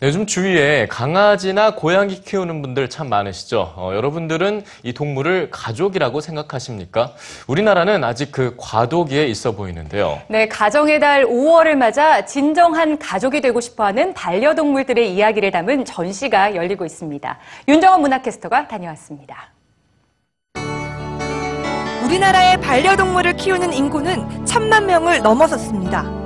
네, 0.00 0.06
요즘 0.06 0.26
주위에 0.26 0.86
강아지나 0.86 1.74
고양이 1.74 2.20
키우는 2.20 2.62
분들 2.62 2.88
참 2.88 3.08
많으시죠. 3.08 3.72
어, 3.74 3.90
여러분들은 3.94 4.62
이 4.84 4.92
동물을 4.92 5.50
가족이라고 5.50 6.20
생각하십니까? 6.20 7.14
우리나라는 7.48 8.04
아직 8.04 8.30
그 8.30 8.54
과도기에 8.56 9.26
있어 9.26 9.52
보이는데요. 9.52 10.20
네, 10.28 10.46
가정의 10.46 11.00
달 11.00 11.24
5월을 11.26 11.74
맞아 11.74 12.24
진정한 12.24 12.96
가족이 12.98 13.40
되고 13.40 13.60
싶어하는 13.60 14.14
반려동물들의 14.14 15.12
이야기를 15.12 15.50
담은 15.50 15.84
전시가 15.84 16.54
열리고 16.54 16.84
있습니다. 16.84 17.38
윤정원 17.66 18.00
문화캐스터가 18.02 18.68
다녀왔습니다. 18.68 19.52
우리나라의 22.04 22.60
반려동물을 22.60 23.36
키우는 23.36 23.72
인구는 23.72 24.46
천만 24.46 24.86
명을 24.86 25.22
넘어섰습니다. 25.22 26.17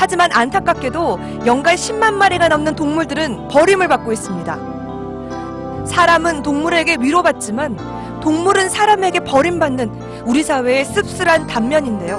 하지만 0.00 0.32
안타깝게도 0.32 1.20
연간 1.44 1.74
10만 1.74 2.14
마리가 2.14 2.48
넘는 2.48 2.74
동물들은 2.74 3.48
버림을 3.48 3.86
받고 3.86 4.12
있습니다. 4.12 5.84
사람은 5.86 6.42
동물에게 6.42 6.96
위로받지만 7.00 7.76
동물은 8.22 8.70
사람에게 8.70 9.20
버림받는 9.20 10.24
우리 10.24 10.42
사회의 10.42 10.86
씁쓸한 10.86 11.46
단면인데요. 11.48 12.18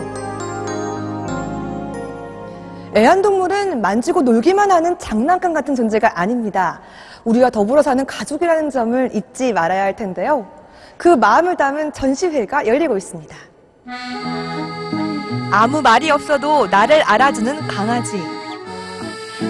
애완동물은 2.96 3.82
만지고 3.82 4.22
놀기만 4.22 4.70
하는 4.70 5.00
장난감 5.00 5.52
같은 5.54 5.74
존재가 5.74 6.20
아닙니다. 6.20 6.82
우리와 7.24 7.50
더불어 7.50 7.82
사는 7.82 8.06
가족이라는 8.06 8.70
점을 8.70 9.10
잊지 9.16 9.54
말아야 9.54 9.86
할 9.86 9.96
텐데요. 9.96 10.48
그 10.98 11.08
마음을 11.08 11.56
담은 11.56 11.94
전시회가 11.94 12.68
열리고 12.68 12.96
있습니다. 12.96 13.36
아무 15.54 15.82
말이 15.82 16.10
없어도 16.10 16.68
나를 16.68 17.02
알아주는 17.04 17.68
강아지. 17.68 18.24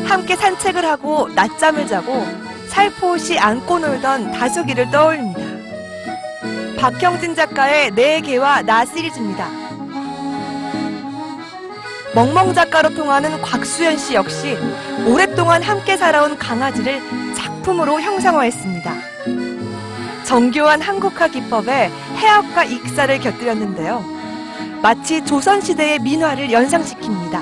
함께 0.05 0.35
산책을 0.35 0.83
하고 0.83 1.29
낮잠을 1.35 1.85
자고 1.87 2.25
살포시 2.67 3.37
안고 3.37 3.77
놀던 3.77 4.31
다수기를 4.31 4.89
떠올립니다. 4.89 5.39
박형진 6.79 7.35
작가의 7.35 7.91
내 7.91 8.19
개와 8.19 8.63
나 8.63 8.83
시리즈입니다. 8.83 9.47
멍멍 12.15 12.55
작가로 12.55 12.95
통하는 12.95 13.39
곽수현 13.39 13.99
씨 13.99 14.15
역시 14.15 14.57
오랫동안 15.05 15.61
함께 15.61 15.97
살아온 15.97 16.35
강아지를 16.35 16.99
작품으로 17.35 18.01
형상화했습니다. 18.01 18.91
정교한 20.23 20.81
한국화 20.81 21.27
기법에 21.27 21.91
해학과 22.15 22.63
익사를 22.63 23.19
곁들였는데요. 23.19 24.20
마치 24.81 25.23
조선시대의 25.23 25.99
민화를 25.99 26.47
연상시킵니다. 26.47 27.39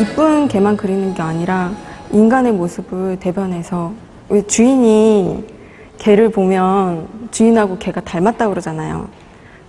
이쁜 0.00 0.48
개만 0.48 0.76
그리는 0.76 1.14
게 1.14 1.22
아니라 1.22 1.70
인간의 2.10 2.52
모습을 2.52 3.18
대변해서 3.20 3.92
왜 4.28 4.42
주인이 4.42 5.44
개를 5.98 6.30
보면 6.30 7.06
주인하고 7.30 7.78
개가 7.78 8.00
닮았다 8.00 8.48
그러잖아요. 8.48 9.08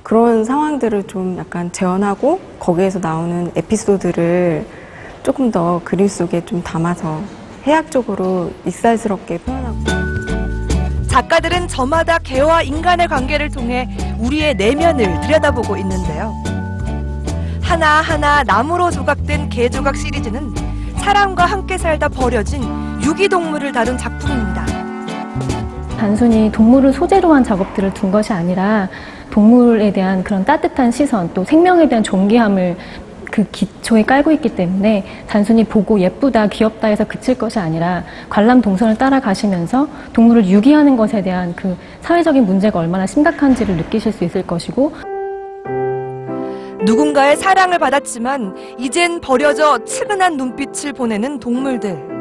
그런 0.02 0.44
상황들을 0.44 1.04
좀 1.04 1.38
약간 1.38 1.72
재현하고 1.72 2.40
거기에서 2.60 2.98
나오는 2.98 3.52
에피소드를 3.56 4.66
조금 5.22 5.52
더 5.52 5.82
그림 5.84 6.08
속에 6.08 6.44
좀 6.46 6.64
담아서 6.64 7.22
해학적으로 7.66 8.52
익살스럽게 8.66 9.38
표현하고 9.38 10.03
작가들은 11.14 11.68
저마다 11.68 12.18
개와 12.18 12.64
인간의 12.64 13.08
관계를 13.08 13.52
통해 13.52 13.88
우리의 14.18 14.56
내면을 14.56 15.22
들여다보고 15.22 15.78
있는데요. 15.78 16.34
하나하나 17.62 18.42
나무로 18.42 18.90
조각된 18.90 19.50
개 19.50 19.70
조각 19.70 19.96
시리즈는 19.96 20.52
사람과 20.98 21.46
함께 21.46 21.78
살다 21.78 22.10
버려진 22.10 22.64
유기동물을 23.04 23.72
다룬 23.74 23.96
작품입니다. 23.96 24.66
단순히 26.00 26.52
동물을 26.52 26.92
소재로 26.92 27.32
한 27.32 27.44
작업들을 27.44 27.94
둔 27.94 28.10
것이 28.10 28.34
아니라 28.34 28.90
동물에 29.30 29.94
대한 29.94 30.24
그런 30.24 30.44
따뜻한 30.44 30.90
시선 30.90 31.32
또 31.36 31.46
생명에 31.46 31.88
대한 31.90 32.04
존귀함을 32.04 32.76
그 33.34 33.44
기초에 33.50 34.04
깔고 34.04 34.32
있기 34.34 34.50
때문에 34.50 35.04
단순히 35.26 35.64
보고 35.64 36.00
예쁘다, 36.00 36.46
귀엽다 36.46 36.90
해서 36.90 37.04
그칠 37.04 37.36
것이 37.36 37.58
아니라 37.58 38.04
관람 38.30 38.62
동선을 38.62 38.96
따라가시면서 38.96 39.88
동물을 40.14 40.46
유기하는 40.46 40.96
것에 40.96 41.24
대한 41.24 41.56
그 41.56 41.76
사회적인 42.02 42.46
문제가 42.46 42.78
얼마나 42.78 43.08
심각한지를 43.08 43.76
느끼실 43.78 44.14
수 44.14 44.24
있을 44.24 44.46
것이고 44.46 44.94
누군가의 46.86 47.38
사랑을 47.38 47.80
받았지만 47.80 48.56
이젠 48.78 49.20
버려져 49.20 49.84
측은한 49.84 50.38
눈빛을 50.38 50.94
보내는 50.94 51.40
동물들. 51.40 52.14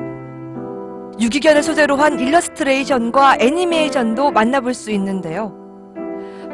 유기견을 1.20 1.62
소재로 1.62 1.96
한 1.96 2.18
일러스트레이션과 2.18 3.36
애니메이션도 3.38 4.30
만나볼 4.30 4.72
수 4.72 4.90
있는데요. 4.92 5.61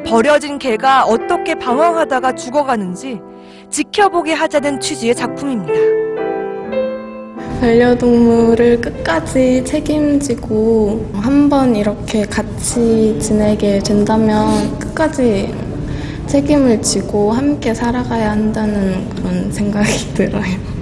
버려진 0.05 0.59
개가 0.59 1.05
어떻게 1.05 1.55
방황하다가 1.55 2.35
죽어가는지 2.35 3.21
지켜보게 3.71 4.33
하자는 4.33 4.81
취지의 4.81 5.15
작품입니다. 5.15 5.73
반려동물을 7.61 8.81
끝까지 8.81 9.65
책임지고 9.65 11.11
한번 11.15 11.75
이렇게 11.75 12.25
같이 12.25 13.19
지내게 13.21 13.81
된다면 13.81 14.79
끝까지 14.79 15.53
책임을 16.27 16.81
지고 16.83 17.33
함께 17.33 17.75
살아가야 17.75 18.31
한다는 18.31 19.09
그런 19.11 19.51
생각이 19.51 19.89
들어요. 20.15 20.79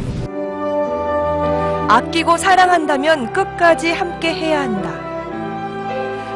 아끼고 1.88 2.36
사랑한다면 2.36 3.32
끝까지 3.32 3.92
함께 3.92 4.34
해야 4.34 4.62
한다. 4.62 4.90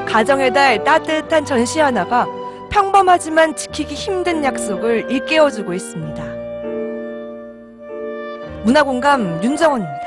가정의 0.06 0.52
달 0.52 0.82
따뜻한 0.82 1.44
전시 1.44 1.80
하나가 1.80 2.26
평범하지만 2.70 3.56
지키기 3.56 3.94
힘든 3.94 4.44
약속을 4.44 5.10
일깨워주고 5.10 5.74
있습니다. 5.74 6.24
문화공감 8.64 9.42
윤정원입니다. 9.42 9.99